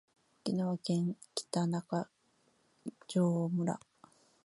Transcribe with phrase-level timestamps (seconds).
[0.45, 2.09] 沖縄県北中
[3.07, 3.79] 城村